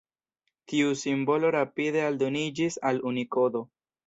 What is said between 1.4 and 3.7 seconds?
rapide aldoniĝis al Unikodo.